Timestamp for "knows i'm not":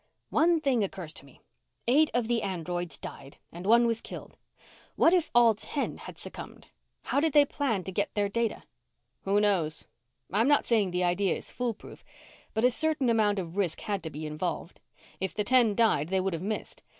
9.39-10.65